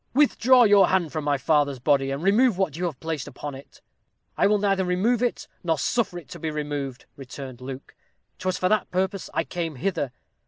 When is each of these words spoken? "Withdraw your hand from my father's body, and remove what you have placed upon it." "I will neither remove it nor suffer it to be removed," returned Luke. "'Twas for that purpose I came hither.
"Withdraw 0.15 0.63
your 0.63 0.87
hand 0.87 1.11
from 1.11 1.23
my 1.23 1.37
father's 1.37 1.77
body, 1.77 2.09
and 2.09 2.23
remove 2.23 2.57
what 2.57 2.75
you 2.75 2.85
have 2.85 2.99
placed 2.99 3.27
upon 3.27 3.53
it." 3.53 3.81
"I 4.35 4.47
will 4.47 4.57
neither 4.57 4.83
remove 4.83 5.21
it 5.21 5.47
nor 5.63 5.77
suffer 5.77 6.17
it 6.17 6.27
to 6.29 6.39
be 6.39 6.49
removed," 6.49 7.05
returned 7.15 7.61
Luke. 7.61 7.93
"'Twas 8.39 8.57
for 8.57 8.67
that 8.67 8.89
purpose 8.89 9.29
I 9.31 9.43
came 9.43 9.75
hither. 9.75 10.11